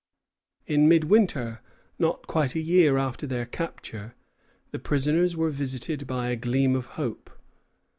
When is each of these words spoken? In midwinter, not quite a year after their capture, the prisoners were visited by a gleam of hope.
In 0.65 0.87
midwinter, 0.89 1.61
not 1.99 2.25
quite 2.25 2.55
a 2.55 2.59
year 2.59 2.97
after 2.97 3.27
their 3.27 3.45
capture, 3.45 4.15
the 4.71 4.79
prisoners 4.79 5.35
were 5.37 5.51
visited 5.51 6.07
by 6.07 6.29
a 6.31 6.35
gleam 6.35 6.75
of 6.75 6.87
hope. 6.97 7.29